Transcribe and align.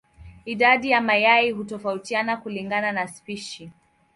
Idadi 0.45 0.89
ya 0.91 1.01
mayai 1.01 1.51
hutofautiana 1.51 2.37
kulingana 2.37 2.91
na 2.91 3.07
spishi. 3.07 3.71